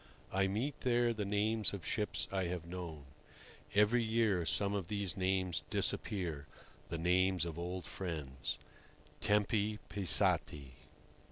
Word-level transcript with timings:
I 0.33 0.47
meet 0.47 0.81
there 0.81 1.13
the 1.13 1.25
names 1.25 1.73
of 1.73 1.85
ships 1.85 2.27
I 2.31 2.45
have 2.45 2.65
known. 2.65 3.05
Every 3.75 4.01
year 4.03 4.47
some 4.47 4.73
of 4.73 4.87
these 4.87 5.15
names 5.15 5.61
disappear—the 5.69 6.97
names 6.97 7.45
of 7.45 7.59
old 7.59 7.85
friends. 7.85 8.57
"Tempi 9.19 9.77
passati!" 9.89 10.71